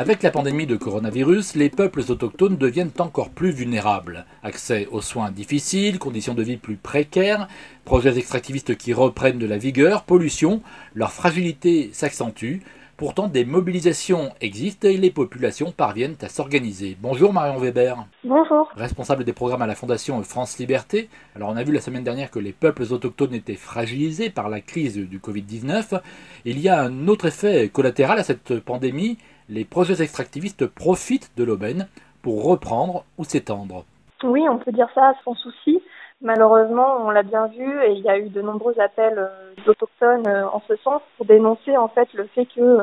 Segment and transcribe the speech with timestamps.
[0.00, 4.26] Avec la pandémie de coronavirus, les peuples autochtones deviennent encore plus vulnérables.
[4.44, 7.48] Accès aux soins difficiles, conditions de vie plus précaires,
[7.84, 10.62] projets extractivistes qui reprennent de la vigueur, pollution,
[10.94, 12.58] leur fragilité s'accentue.
[12.96, 16.96] Pourtant, des mobilisations existent et les populations parviennent à s'organiser.
[17.00, 18.06] Bonjour Marion Weber.
[18.22, 18.70] Bonjour.
[18.76, 21.08] Responsable des programmes à la Fondation France Liberté.
[21.34, 24.60] Alors, on a vu la semaine dernière que les peuples autochtones étaient fragilisés par la
[24.60, 26.00] crise du Covid-19.
[26.44, 31.44] Il y a un autre effet collatéral à cette pandémie les projets extractivistes profitent de
[31.44, 31.88] l'aubaine
[32.22, 33.84] pour reprendre ou s'étendre.
[34.22, 35.80] Oui, on peut dire ça sans souci.
[36.20, 40.26] Malheureusement, on l'a bien vu et il y a eu de nombreux appels euh, d'autochtones
[40.26, 42.80] euh, en ce sens pour dénoncer en fait le fait que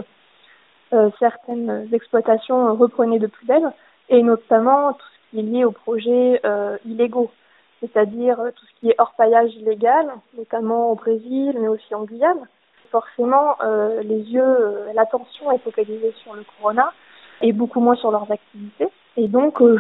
[0.93, 3.73] euh, certaines exploitations reprenaient de plus belle
[4.07, 6.41] et notamment tout ce qui est lié aux projets
[6.85, 7.31] illégaux,
[7.81, 10.05] c'est-à-dire tout ce qui est orpaillage illégal,
[10.37, 12.47] notamment au Brésil mais aussi en Guyane
[12.95, 16.93] forcément, euh, les yeux, euh, l'attention est focalisée sur le corona
[17.41, 18.87] et beaucoup moins sur leurs activités.
[19.17, 19.77] Et donc, euh,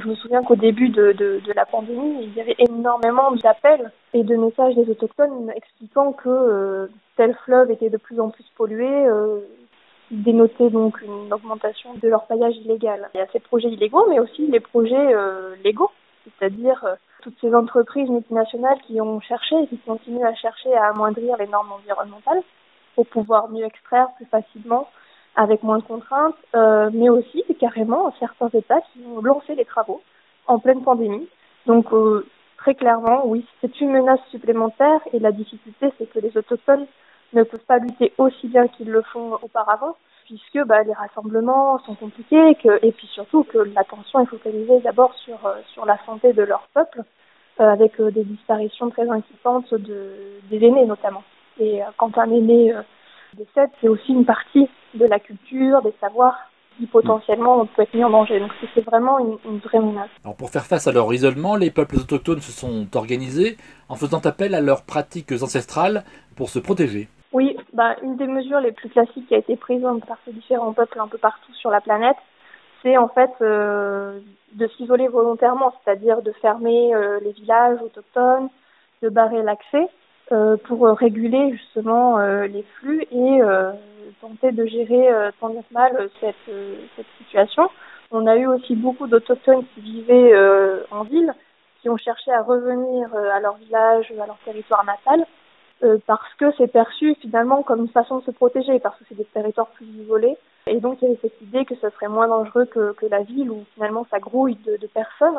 [0.00, 1.14] je, me souviens qu'au début de,
[1.54, 6.88] la pandémie, il y avait énormément d'appels et de messages des autochtones expliquant que
[7.18, 8.88] tel fleuve était de plus en plus pollué,
[10.10, 13.10] dénotaient donc une augmentation de leur paillage illégal.
[13.14, 15.14] Il y a ces projets illégaux, mais aussi les projets
[15.64, 15.90] légaux,
[16.24, 16.84] c'est-à-dire
[17.28, 21.46] toutes ces entreprises multinationales qui ont cherché et qui continuent à chercher à amoindrir les
[21.46, 22.42] normes environnementales
[22.94, 24.88] pour pouvoir mieux extraire plus facilement
[25.36, 30.00] avec moins de contraintes, euh, mais aussi carrément certains États qui ont lancé les travaux
[30.46, 31.28] en pleine pandémie.
[31.66, 32.26] Donc euh,
[32.56, 36.86] très clairement, oui, c'est une menace supplémentaire et la difficulté c'est que les autochtones
[37.34, 39.96] ne peuvent pas lutter aussi bien qu'ils le font auparavant
[40.28, 45.14] puisque bah, les rassemblements sont compliqués que, et puis surtout que l'attention est focalisée d'abord
[45.24, 47.02] sur, euh, sur la santé de leur peuple,
[47.60, 50.12] euh, avec euh, des disparitions très inquiétantes de,
[50.50, 51.22] des aînés notamment.
[51.58, 52.72] Et quand un aîné
[53.34, 56.36] décède, c'est aussi une partie de la culture, des savoirs
[56.76, 58.38] qui potentiellement peut être mis en danger.
[58.38, 60.08] Donc c'est vraiment une, une, vraie menace.
[60.22, 63.56] Alors pour faire face à leur isolement, les peuples autochtones se sont organisés
[63.88, 66.04] en faisant appel à leurs pratiques ancestrales
[66.36, 67.08] pour se protéger.
[67.32, 70.72] Oui, bah, une des mesures les plus classiques qui a été prise par ces différents
[70.72, 72.16] peuples un peu partout sur la planète,
[72.82, 74.20] c'est en fait euh,
[74.52, 78.48] de s'isoler volontairement, c'est-à-dire de fermer euh, les villages autochtones,
[79.02, 79.88] de barrer l'accès
[80.32, 83.40] euh, pour réguler justement les flux et
[84.20, 85.08] tenter de gérer
[85.40, 86.34] tant bien que mal cette,
[86.96, 87.70] cette situation.
[88.10, 90.34] On a eu aussi beaucoup d'autochtones qui vivaient
[90.90, 91.32] en ville,
[91.80, 95.24] qui ont cherché à revenir à leur village, à leur territoire natal,
[95.84, 99.14] euh, parce que c'est perçu finalement comme une façon de se protéger, parce que c'est
[99.14, 100.36] des territoires plus isolés.
[100.66, 103.22] Et donc il y avait cette idée que ce serait moins dangereux que, que la
[103.22, 105.38] ville où finalement ça grouille de, de personnes,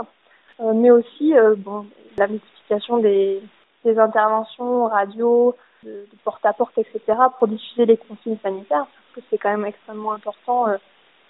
[0.61, 1.85] euh, mais aussi euh, bon,
[2.17, 3.41] la multiplication des,
[3.83, 7.01] des interventions radio, de, porte-à-porte, etc.,
[7.37, 10.67] pour diffuser les consignes sanitaires, parce que c'est quand même extrêmement important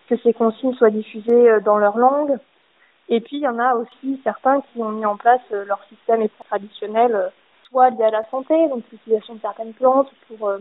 [0.07, 2.37] que ces consignes soient diffusées dans leur langue.
[3.09, 6.27] Et puis il y en a aussi certains qui ont mis en place leur système
[6.47, 7.31] traditionnel
[7.71, 10.59] soit liées à la santé, donc l'utilisation de certaines plantes pour euh,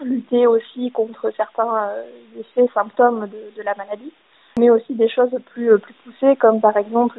[0.00, 2.04] lutter aussi contre certains euh,
[2.38, 4.12] effets, symptômes de, de, la maladie,
[4.58, 7.18] mais aussi des choses plus, euh, plus poussées, comme par exemple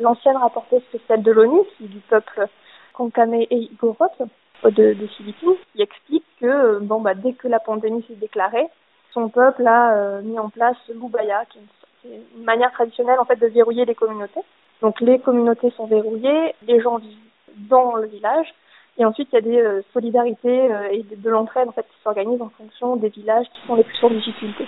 [0.00, 2.48] l'ancienne rapporteuse spéciale de l'ONU, qui est du peuple
[2.94, 4.06] Kankame et Igorot
[4.64, 8.68] de, de Philippines, qui explique que bon, bah, dès que la pandémie s'est déclarée,
[9.12, 13.46] son peuple a mis en place l'Ubaya, qui est une, manière traditionnelle en fait de
[13.46, 14.40] verrouiller les communautés.
[14.80, 17.18] Donc les communautés sont verrouillées, les gens vivent
[17.56, 18.46] dans le village.
[18.98, 22.02] Et ensuite, il y a des euh, solidarités euh, et de, l'entraide en fait, qui
[22.04, 24.66] s'organisent en fonction des villages qui sont les plus en difficulté.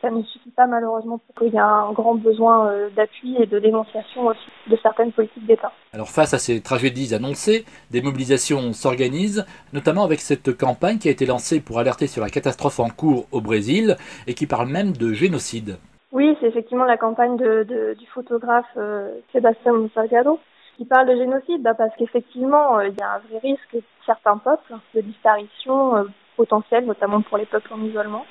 [0.00, 3.46] Ça ne suffit pas malheureusement pour qu'il y a un grand besoin euh, d'appui et
[3.46, 5.70] de dénonciation aussi de certaines politiques d'État.
[5.92, 11.12] Alors face à ces tragédies annoncées, des mobilisations s'organisent, notamment avec cette campagne qui a
[11.12, 13.96] été lancée pour alerter sur la catastrophe en cours au Brésil
[14.26, 15.76] et qui parle même de génocide.
[16.10, 20.40] Oui, c'est effectivement la campagne de, de, du photographe euh, Sébastien Salgado
[20.82, 23.82] qui parle de génocide bah Parce qu'effectivement, euh, il y a un vrai risque de
[24.04, 26.04] certains peuples de disparition euh,
[26.36, 28.26] potentielle, notamment pour les peuples en isolement.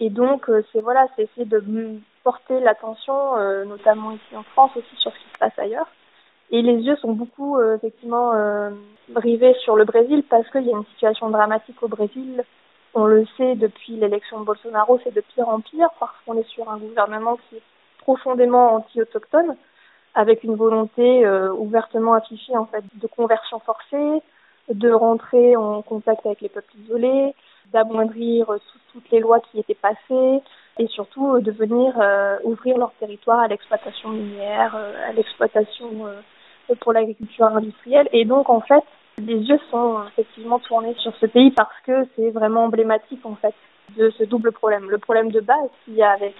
[0.00, 1.62] Et donc, euh, c'est voilà, c'est essayer de
[2.24, 3.36] porter l'attention,
[3.66, 5.88] notamment ici en France aussi, sur ce qui se passe ailleurs.
[6.50, 8.30] Et les yeux sont beaucoup, effectivement,
[9.16, 12.44] rivés sur le Brésil parce qu'il y a une situation dramatique au Brésil.
[12.94, 16.48] On le sait depuis l'élection de Bolsonaro, c'est de pire en pire parce qu'on est
[16.48, 17.62] sur un gouvernement qui est
[17.98, 19.56] profondément anti-autochtone
[20.14, 24.22] avec une volonté euh, ouvertement affichée en fait de conversion forcée,
[24.72, 27.34] de rentrer en contact avec les peuples isolés,
[27.72, 28.46] d'amoindrir
[28.92, 30.42] toutes les lois qui étaient passées
[30.78, 36.06] et surtout euh, de venir euh, ouvrir leur territoire à l'exploitation minière, à l'exploitation
[36.80, 38.08] pour l'agriculture industrielle.
[38.12, 38.84] Et donc en fait,
[39.18, 43.54] les yeux sont effectivement tournés sur ce pays parce que c'est vraiment emblématique en fait
[43.96, 44.88] de ce double problème.
[44.90, 46.34] Le problème de base qu'il y a avec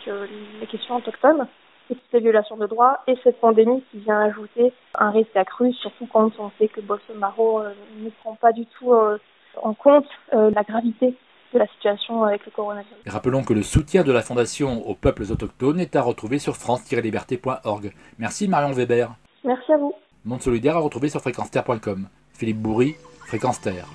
[0.60, 1.46] les questions autochtones,
[1.88, 6.06] c'est ces violations de droits et cette pandémie qui vient ajouter un risque accru, surtout
[6.12, 7.62] quand on sait que Bolsonaro
[7.98, 8.92] ne prend pas du tout
[9.62, 11.14] en compte la gravité
[11.52, 12.96] de la situation avec le coronavirus.
[13.06, 17.92] rappelons que le soutien de la Fondation aux peuples autochtones est à retrouver sur france-liberté.org.
[18.18, 19.10] Merci Marion Weber.
[19.44, 19.94] Merci à vous.
[20.24, 21.50] Monde solidaire à retrouver sur fréquence
[22.32, 22.94] Philippe Bourri,
[23.26, 23.86] Fréquence Terre.